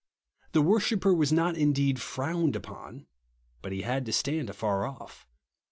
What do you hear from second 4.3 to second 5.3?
afar off.